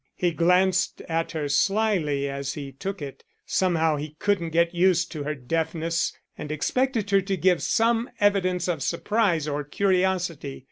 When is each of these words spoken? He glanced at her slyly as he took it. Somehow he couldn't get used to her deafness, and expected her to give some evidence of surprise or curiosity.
He 0.15 0.31
glanced 0.31 1.01
at 1.01 1.33
her 1.33 1.47
slyly 1.47 2.27
as 2.27 2.55
he 2.55 2.71
took 2.71 3.03
it. 3.03 3.23
Somehow 3.45 3.97
he 3.97 4.15
couldn't 4.17 4.49
get 4.49 4.73
used 4.73 5.11
to 5.11 5.21
her 5.25 5.35
deafness, 5.35 6.11
and 6.35 6.51
expected 6.51 7.11
her 7.11 7.21
to 7.21 7.37
give 7.37 7.61
some 7.61 8.09
evidence 8.19 8.67
of 8.67 8.81
surprise 8.81 9.47
or 9.47 9.63
curiosity. 9.63 10.59